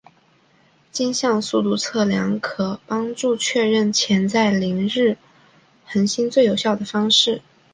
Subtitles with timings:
[0.91, 5.15] 径向速度量测将可帮助确认潜在凌日
[5.85, 7.43] 恒星最有效的方式。